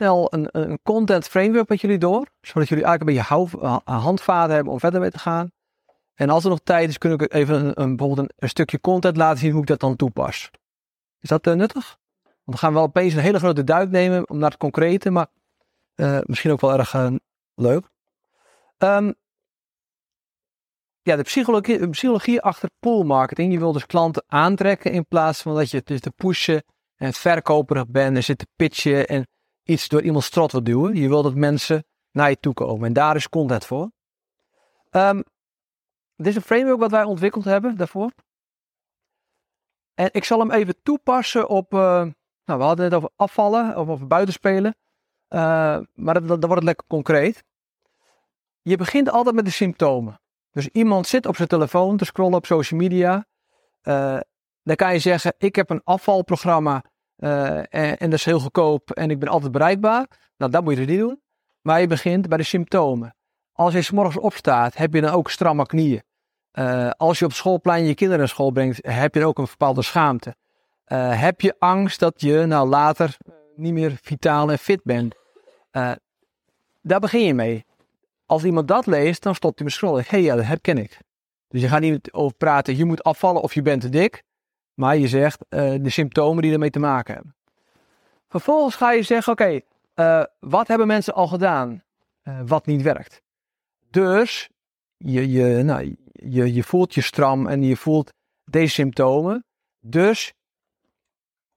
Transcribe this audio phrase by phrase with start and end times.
[0.00, 4.54] Stel een, een content framework met jullie door, zodat jullie eigenlijk een beetje hou, handvaten
[4.54, 5.50] hebben om verder mee te gaan.
[6.14, 9.38] En als er nog tijd is, kun ik even een, bijvoorbeeld een, stukje content laten
[9.38, 10.50] zien hoe ik dat dan toepas.
[11.20, 11.98] Is dat uh, nuttig?
[12.22, 15.26] Want we gaan wel opeens een hele grote duik nemen om naar het concrete, maar
[16.22, 16.94] misschien ook wel erg
[17.54, 17.90] leuk.
[18.78, 19.14] Um,
[21.02, 23.52] ja, de psychologie, psychologie achter pool marketing.
[23.52, 26.62] Je wil dus klanten aantrekken in plaats van dat je dus te pushen
[26.96, 29.26] en verkoperig bent en zit te pitchen en
[29.70, 30.96] iets door iemands strot wil duwen.
[30.96, 33.90] Je wil dat mensen naar je toe komen en daar is content voor.
[34.90, 35.24] Um,
[36.16, 38.10] dit is een framework wat wij ontwikkeld hebben daarvoor.
[39.94, 41.80] En ik zal hem even toepassen op, uh,
[42.44, 44.76] nou we hadden het over afvallen of over buitenspelen.
[45.28, 47.44] Uh, maar dan, wordt het lekker concreet.
[48.62, 50.20] Je begint altijd met de symptomen.
[50.50, 53.26] Dus iemand zit op zijn telefoon te scrollen op social media.
[53.82, 54.20] Uh,
[54.62, 56.84] dan kan je zeggen, ik heb een afvalprogramma
[57.20, 60.06] en, en, dat is heel goedkoop en ik ben altijd bereikbaar.
[60.36, 61.20] Nou, dat moet je niet doen.
[61.62, 63.14] Maar je begint bij de symptomen.
[63.52, 66.02] Als je s morgens opstaat, heb je dan ook stramme knieën.
[66.52, 69.82] Uh, als je op schoolplein je kinderen naar school brengt, heb je ook een bepaalde
[69.82, 70.36] schaamte.
[70.86, 73.16] Uh, heb je angst dat je nou later
[73.56, 75.14] niet meer vitaal en fit bent?
[76.82, 77.64] Daar begin je mee.
[78.26, 80.00] Als iemand dat leest, dan stopt hij met scrollen.
[80.00, 80.98] Hé, hey, ja, dat herken ik.
[81.48, 84.22] Dus je gaat niet over praten, je moet afvallen of je bent te dik.
[84.80, 87.34] Maar je zegt de symptomen die ermee te maken hebben.
[88.28, 89.62] Vervolgens ga je zeggen, oké,
[89.94, 91.82] okay, wat hebben mensen al gedaan
[92.46, 93.22] wat niet werkt?
[93.90, 94.50] Dus
[94.96, 98.12] je, je, nou, je, je voelt je stram en je voelt
[98.44, 99.44] deze symptomen.
[99.80, 100.32] Dus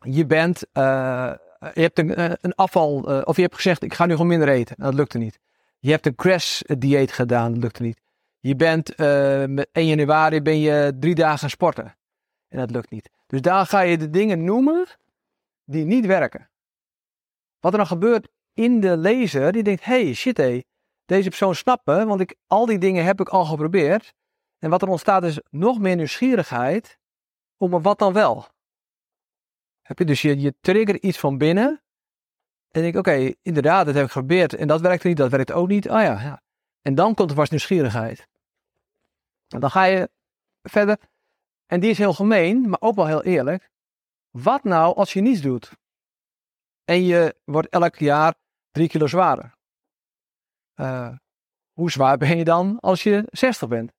[0.00, 1.38] je bent, je
[1.72, 4.74] hebt een, eh, een afval, of je hebt gezegd, ik ga nu gewoon minder eten.
[4.78, 5.38] Nou, dat lukte niet.
[5.78, 8.00] Je hebt een crash dieet gedaan, dat lukte niet.
[8.40, 11.94] Je bent uh, met 1 januari ben je drie dagen sporten.
[12.54, 13.10] En dat lukt niet.
[13.26, 14.86] Dus daar ga je de dingen noemen
[15.64, 16.50] die niet werken.
[17.60, 20.62] Wat er dan gebeurt in de lezer, die denkt, hey, shit hé,
[21.04, 24.14] deze persoon snappen, want ik, al die dingen heb ik al geprobeerd.
[24.58, 26.98] En wat er ontstaat is nog meer nieuwsgierigheid
[27.56, 28.46] om wat dan wel.
[29.82, 31.82] Heb je dus je, je trigger iets van binnen.
[32.70, 34.54] En denk oké, inderdaad, dat heb ik geprobeerd.
[34.54, 35.88] En dat werkt niet, dat werkt ook niet.
[35.88, 36.42] Ah ja, ja.
[36.82, 38.28] En dan komt er vast nieuwsgierigheid.
[39.48, 40.10] En dan ga je
[40.62, 40.98] verder.
[41.74, 43.70] En die is heel gemeen, maar ook wel heel eerlijk.
[44.30, 45.72] Wat nou als je niets doet?
[46.84, 48.34] En je wordt elk jaar
[48.70, 49.54] drie kilo zwaarder.
[50.80, 51.16] Uh,
[51.72, 53.92] hoe zwaar ben je dan als je 60 bent?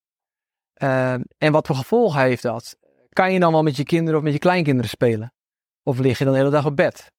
[0.82, 2.78] Uh, en wat voor gevolgen heeft dat?
[3.10, 5.34] Kan je dan wel met je kinderen of met je kleinkinderen spelen?
[5.84, 7.12] Of lig je dan de hele dag op bed?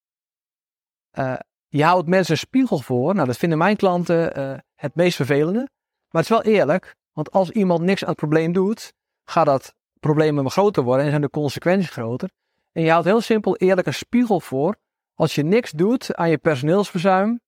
[1.19, 3.15] Uh, je houdt mensen een spiegel voor.
[3.15, 5.69] Nou, dat vinden mijn klanten uh, het meest vervelende.
[6.11, 8.93] Maar het is wel eerlijk, want als iemand niks aan het probleem doet,
[9.25, 9.75] gaat dat
[10.07, 12.31] probleem groter worden en zijn de consequenties groter.
[12.73, 14.77] En je houdt heel simpel eerlijk een spiegel voor.
[15.15, 17.41] Als je niks doet aan je personeelsverzuim,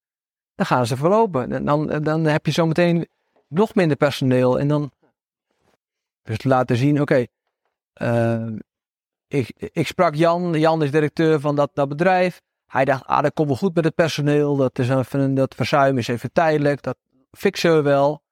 [0.54, 1.52] dan gaan ze verlopen.
[1.52, 3.08] En dan, dan heb je zometeen
[3.48, 4.91] nog minder personeel en dan
[6.22, 7.26] dus laten zien, oké,
[8.02, 8.47] uh,
[9.28, 12.41] ik, ik sprak Jan, Jan is directeur van dat, dat bedrijf.
[12.66, 15.98] Hij dacht, ah, dat komt wel goed met het personeel, dat, is even, dat verzuim
[15.98, 16.97] is even tijdelijk, dat
[17.30, 18.22] fixen we wel.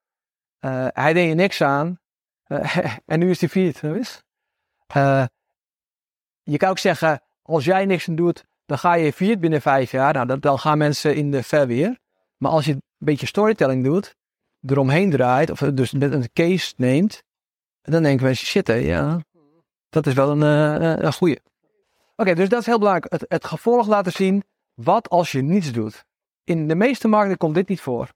[0.61, 2.01] Uh, hij deed er niks aan
[3.07, 3.83] en nu is hij viert.
[3.83, 5.25] Uh,
[6.43, 10.13] je kan ook zeggen, als jij niks doet, dan ga je viert binnen vijf jaar.
[10.13, 11.99] Nou, dan, gaan mensen in de verweer.
[12.37, 14.15] Maar als je een beetje storytelling doet,
[14.67, 17.23] eromheen draait, of dus met een case neemt,
[17.83, 19.21] dan denken we, shit ja,
[19.89, 21.41] dat is wel een, uh, een goeie.
[22.17, 23.13] Oké, dus dat is heel belangrijk.
[23.13, 26.05] Het, het gevolg laten zien, wat als je niets doet.
[26.45, 28.11] In de meeste markten komt dit niet voor.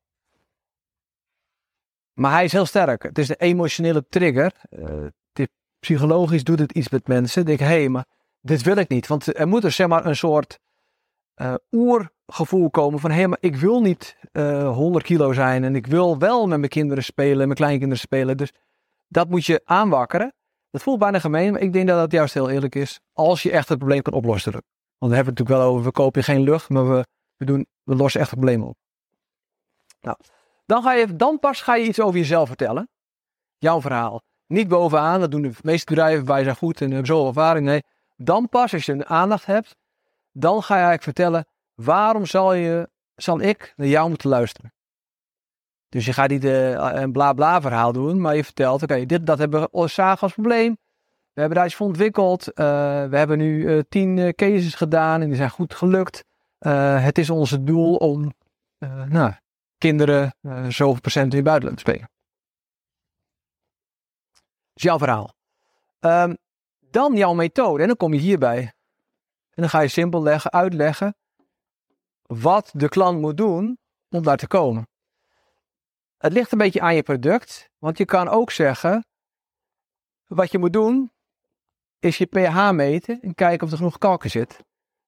[2.20, 3.02] Maar hij is heel sterk.
[3.02, 4.52] Het is de emotionele trigger.
[5.32, 7.44] Dit, psychologisch doet het iets met mensen.
[7.44, 8.04] Denk, hé, hey, maar
[8.40, 9.06] dit wil ik niet.
[9.06, 10.58] Want er moet er zeg maar een soort
[11.36, 15.76] uh, oergevoel komen van hé, hey, maar ik wil niet uh, 100 kilo zijn en
[15.76, 18.36] ik wil wel met mijn kinderen spelen, mijn kleinkinderen spelen.
[18.36, 18.52] Dus
[19.08, 20.34] dat moet je aanwakkeren.
[20.70, 23.00] Dat voelt bijna gemeen, maar ik denk dat dat juist heel eerlijk is.
[23.12, 24.52] Als je echt het probleem kan oplossen.
[24.52, 24.62] Want
[24.98, 27.06] we hebben het natuurlijk wel over, we kopen geen lucht, maar we,
[27.36, 28.76] we, doen, we lossen echt het probleem op.
[30.00, 30.16] Nou,
[30.70, 32.88] dan, ga je, dan pas ga je iets over jezelf vertellen.
[33.58, 34.22] Jouw verhaal.
[34.46, 37.66] Niet bovenaan, dat doen de meeste bedrijven, wij zijn goed en hebben zoveel ervaring.
[37.66, 37.82] Nee,
[38.16, 39.76] dan pas als je een aandacht hebt,
[40.32, 44.72] dan ga je eigenlijk vertellen, waarom zal, je, zal ik naar jou moeten luisteren?
[45.88, 49.26] Dus je gaat niet uh, een bla bla verhaal doen, maar je vertelt, oké, dit
[49.26, 50.78] dat hebben we zagen als probleem.
[51.32, 52.48] We hebben daar iets voor ontwikkeld.
[52.48, 52.54] Uh,
[53.04, 56.24] we hebben nu uh, tien cases gedaan en die zijn goed gelukt.
[56.58, 58.32] het is ons doel om
[59.08, 59.32] nou,
[59.80, 60.34] kinderen
[60.68, 62.10] zoveel procent in het buitenland te spelen.
[64.32, 65.34] Dat is jouw verhaal.
[66.00, 66.36] Um,
[66.78, 67.82] dan jouw methode.
[67.82, 68.60] En dan kom je hierbij.
[69.50, 71.14] En dan ga je simpel leggen, uitleggen
[72.22, 73.78] wat de klant moet doen
[74.08, 74.88] om daar te komen.
[76.16, 79.04] Het ligt een beetje aan je product, want je kan ook zeggen,
[80.26, 81.12] wat je moet doen,
[81.98, 84.64] is je pH meten en kijken of er genoeg kalk in zit.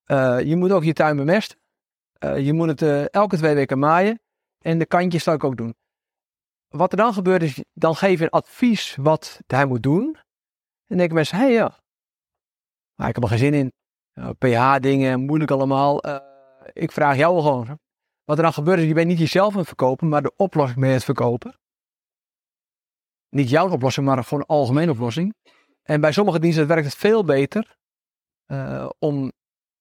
[0.06, 1.58] Uh, je moet ook je tuin bemesten.
[2.18, 4.20] Uh, je moet het uh, elke twee weken maaien.
[4.62, 5.74] En de kantjes zal ik ook doen.
[6.68, 10.16] Wat er dan gebeurt is, dan geef je een advies wat hij moet doen.
[10.86, 11.82] En denken mensen, hé hey, ja,
[12.94, 13.72] maar ik heb er geen zin in.
[14.38, 16.00] pH-dingen, moeilijk allemaal.
[16.72, 17.78] ik vraag jou gewoon.
[18.24, 20.78] Wat er dan gebeurt is, je bent niet jezelf aan het verkopen, maar de oplossing
[20.78, 21.58] mee het verkopen.
[23.28, 25.34] Niet jouw oplossing, maar gewoon een algemene oplossing.
[25.82, 27.76] En bij sommige diensten werkt het veel beter
[28.46, 29.32] uh, om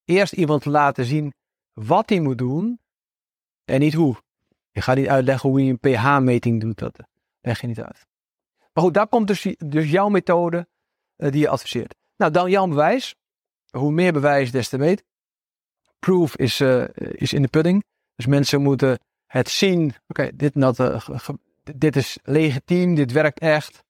[0.05, 1.33] eerst iemand te laten zien
[1.73, 2.79] wat hij moet doen
[3.65, 4.15] en niet hoe.
[4.71, 6.99] Je gaat niet uitleggen hoe je een pH-meting doet, dat
[7.41, 8.05] leg je niet uit.
[8.73, 10.67] Maar goed, daar komt dus, dus jouw methode
[11.17, 11.95] uh, die je adviseert.
[12.15, 13.15] Nou, dan jouw bewijs.
[13.69, 15.05] Hoe meer bewijs, des te beter.
[15.99, 17.83] Proof is, uh, is in de pudding.
[18.15, 19.93] Dus mensen moeten het zien.
[20.07, 20.53] Oké, dit,
[21.63, 23.83] dit is legitiem, dit werkt echt.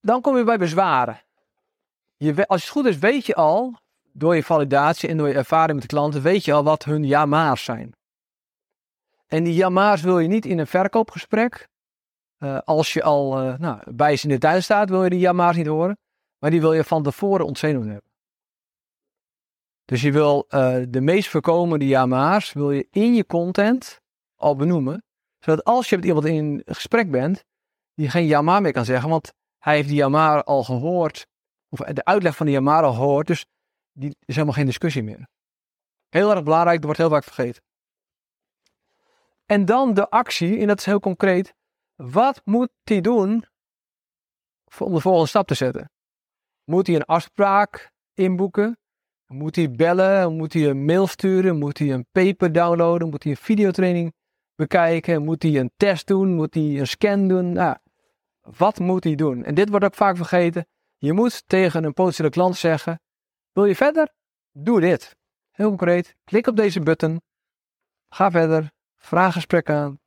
[0.00, 1.22] Dan kom je bij bezwaren.
[2.16, 3.78] Je, als het goed is, weet je al,
[4.12, 7.04] door je validatie en door je ervaring met de klanten, weet je al wat hun
[7.04, 7.94] ja-maars zijn.
[9.26, 11.68] En die ja-maars wil je niet in een verkoopgesprek.
[12.38, 15.18] Uh, als je al uh, nou, bij ze in de tuin staat, wil je die
[15.18, 15.98] ja-maars niet horen.
[16.38, 18.10] Maar die wil je van tevoren ontzenuwd hebben.
[19.84, 24.00] Dus je wil uh, de meest voorkomende ja-maars wil je in je content
[24.36, 25.04] al benoemen.
[25.38, 27.44] Zodat als je met iemand in gesprek bent,
[27.94, 29.08] die geen ja-maar meer kan zeggen.
[29.08, 31.26] Want hij heeft die ja-maar al gehoord.
[31.68, 33.26] Of de uitleg van die ja-maar al gehoord.
[33.26, 33.46] Dus
[33.92, 35.28] die is helemaal geen discussie meer.
[36.08, 37.62] Heel erg belangrijk, dat wordt heel vaak vergeten.
[39.46, 41.54] En dan de actie, en dat is heel concreet.
[41.94, 43.44] Wat moet hij doen
[44.78, 45.90] om de volgende stap te zetten?
[46.64, 48.78] Moet hij een afspraak inboeken?
[49.26, 50.36] Moet hij bellen?
[50.36, 51.58] Moet hij een mail sturen?
[51.58, 53.08] Moet hij een paper downloaden?
[53.08, 54.14] Moet hij een videotraining
[54.54, 55.24] bekijken?
[55.24, 56.34] Moet hij een test doen?
[56.34, 57.52] Moet hij een scan doen?
[57.52, 57.76] Nou,
[58.40, 59.44] wat moet hij doen?
[59.44, 60.66] En dit wordt ook vaak vergeten.
[60.96, 63.00] Je moet tegen een potentiële klant zeggen:
[63.52, 64.12] Wil je verder?
[64.52, 65.16] Doe dit.
[65.50, 66.16] Heel concreet.
[66.24, 67.22] Klik op deze button.
[68.08, 68.72] Ga verder.
[69.04, 69.98] Vraag gesprek aan.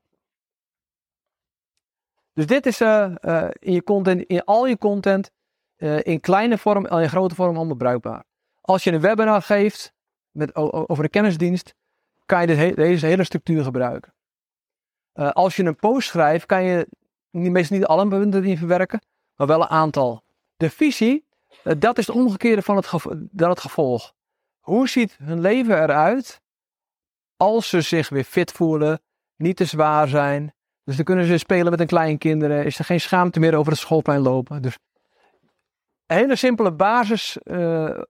[2.33, 5.31] Dus dit is uh, uh, in je content, in al je content,
[5.77, 8.23] uh, in kleine vorm en in grote vorm allemaal bruikbaar.
[8.61, 9.94] Als je een webinar geeft
[10.31, 11.73] met, over een kennisdienst,
[12.25, 14.13] kan je deze hele structuur gebruiken.
[15.13, 16.88] Als je een post schrijft, kan je
[17.31, 19.01] meestal niet alle punten in verwerken,
[19.35, 20.23] maar wel een aantal.
[20.55, 21.25] De visie,
[21.63, 22.91] dat is het omgekeerde van het,
[23.35, 24.13] het gevolg.
[24.59, 26.41] Hoe ziet hun leven eruit
[27.38, 29.01] als ze zich weer fit voelen,
[29.36, 30.54] niet te zwaar zijn.
[30.84, 33.81] Dus dan kunnen ze spelen met hun kleinkinderen, is er geen schaamte meer over het
[33.81, 34.62] schoolplein lopen.
[34.62, 34.78] Dus
[36.06, 38.01] een hele simpele basis uh,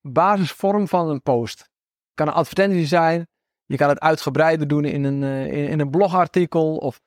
[0.00, 1.58] basisvorm van een post.
[1.58, 1.68] Het
[2.14, 3.28] kan een advertentie zijn.
[3.64, 7.00] Je kan het uitgebreider doen in een, uh, in, in, een blogartikel of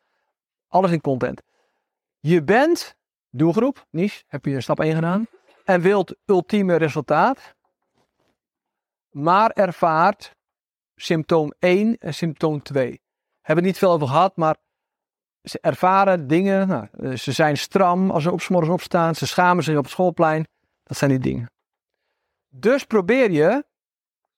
[0.68, 1.42] alles in content.
[2.20, 2.96] Je bent
[3.30, 5.28] doelgroep, niche, heb je stap 1 gedaan.
[5.64, 7.56] En wilt ultieme resultaat.
[9.10, 10.36] Maar ervaart
[10.96, 13.02] symptoom 1 en symptoom 2.
[13.42, 14.58] Hebben niet veel over gehad, maar
[15.42, 16.68] ze ervaren dingen.
[16.68, 19.16] Nou, eh, ze zijn stram als ze op morgens opstaan.
[19.16, 20.48] Ze schamen zich op het schoolplein.
[20.84, 21.52] Dat zijn die dingen.
[22.50, 23.66] Dus probeer je,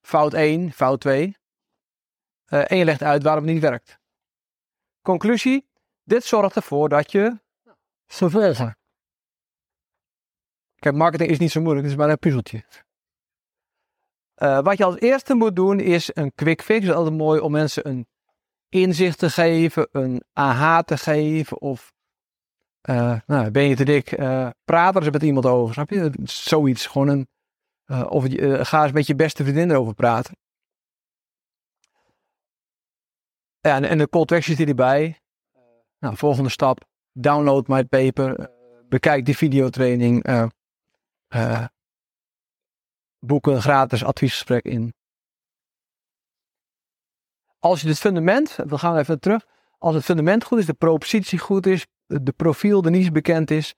[0.01, 1.37] fout 1, fout 2,
[2.49, 3.99] uh, en je legt uit waarom het niet werkt.
[5.01, 5.67] Conclusie,
[6.03, 7.39] dit zorgt ervoor dat je
[8.05, 8.53] zoveel.
[10.75, 12.63] Kijk, marketing is niet zo moeilijk, het is maar een puzzeltje.
[14.37, 16.79] Uh, wat je als eerste moet doen is een quick fix.
[16.79, 18.07] Het is altijd mooi om mensen een
[18.69, 21.93] inzicht te geven, een aha te geven of
[22.89, 26.11] uh, nou, ben je te dik, uh, praat er eens met iemand over, snap je?
[26.23, 27.27] Zoiets, gewoon een
[27.85, 30.37] uh, of uh, ga eens met je beste vriendin erover praten.
[33.59, 35.19] Ja, en, de call to action zit erbij.
[35.99, 36.85] Nou, volgende stap.
[37.11, 38.39] Download my paper.
[38.39, 38.45] Uh,
[38.89, 40.25] bekijk de videotraining.
[43.27, 44.93] Boek een gratis adviesgesprek in.
[47.59, 49.45] Als je het fundament, we gaan even terug.
[49.77, 53.73] Als het fundament goed is, de propositie goed is, de profiel, de niche bekend is,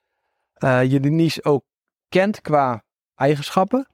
[0.60, 1.64] je de niche ook
[2.10, 2.84] kent qua
[3.16, 3.88] eigenschappen,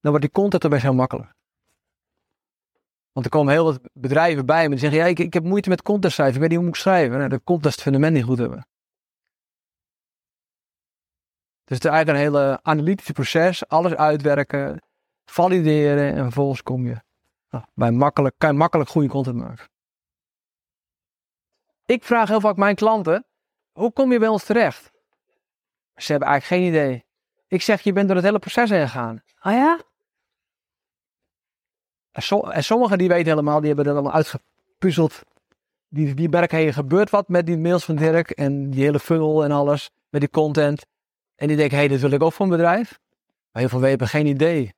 [0.00, 1.36] dan wordt die content erbij heel makkelijk.
[3.12, 5.68] Want er komen heel wat bedrijven bij me die zeggen, ja, ik, ik heb moeite
[5.68, 6.34] met content schrijven.
[6.34, 7.18] Ik weet niet hoe moet ik schrijven.
[7.18, 8.66] Nou, de content het fundament niet goed hebben.
[11.68, 13.68] Dus het is eigenlijk een hele analytische proces.
[13.68, 14.82] Alles uitwerken,
[15.24, 17.00] valideren en vervolgens kom je
[17.50, 19.68] nou, bij makkelijk, kan je makkelijk goede content maken.
[21.86, 23.26] Ik vraag heel vaak mijn klanten,
[23.72, 24.90] hoe kom je bij ons terecht?
[25.94, 27.04] Ze hebben eigenlijk geen idee.
[27.46, 29.22] Ik zeg, je bent door het hele proces heen gegaan.
[29.38, 29.80] Ah ja?
[32.52, 35.22] En, sommigen die weten helemaal, die hebben dat allemaal uitgepuzzeld.
[35.88, 39.44] Die, die merken, hey, gebeurt wat met die mails van Dirk en die hele funnel
[39.44, 40.86] en alles, met die content.
[41.38, 43.00] En die denken, hé, hey, dit wil ik ook voor een bedrijf.
[43.52, 44.74] Maar heel veel hebben geen idee.